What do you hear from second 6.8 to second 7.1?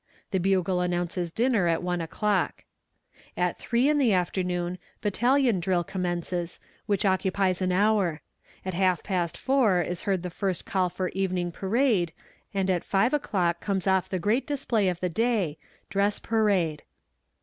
which